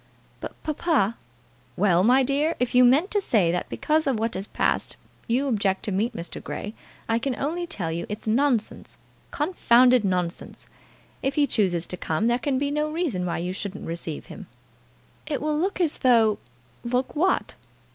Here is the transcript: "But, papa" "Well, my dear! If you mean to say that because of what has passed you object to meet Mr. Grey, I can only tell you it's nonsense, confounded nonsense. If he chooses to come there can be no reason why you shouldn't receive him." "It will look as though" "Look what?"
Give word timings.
"But, 0.39 0.53
papa" 0.63 1.15
"Well, 1.77 2.03
my 2.03 2.23
dear! 2.23 2.55
If 2.59 2.73
you 2.73 2.83
mean 2.83 3.07
to 3.09 3.21
say 3.21 3.51
that 3.51 3.69
because 3.69 4.07
of 4.07 4.17
what 4.17 4.33
has 4.33 4.47
passed 4.47 4.97
you 5.27 5.47
object 5.47 5.83
to 5.83 5.91
meet 5.91 6.15
Mr. 6.15 6.43
Grey, 6.43 6.73
I 7.07 7.19
can 7.19 7.35
only 7.35 7.67
tell 7.67 7.91
you 7.91 8.07
it's 8.09 8.25
nonsense, 8.25 8.97
confounded 9.29 10.03
nonsense. 10.03 10.65
If 11.21 11.35
he 11.35 11.45
chooses 11.45 11.85
to 11.85 11.97
come 11.97 12.25
there 12.25 12.39
can 12.39 12.57
be 12.57 12.71
no 12.71 12.89
reason 12.89 13.27
why 13.27 13.37
you 13.37 13.53
shouldn't 13.53 13.85
receive 13.85 14.25
him." 14.25 14.47
"It 15.27 15.39
will 15.39 15.55
look 15.59 15.79
as 15.79 15.99
though" 15.99 16.39
"Look 16.83 17.15
what?" 17.15 17.53